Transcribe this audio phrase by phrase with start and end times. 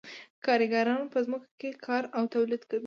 [0.45, 2.79] کارګران په ځمکو کې کار او تولید کوي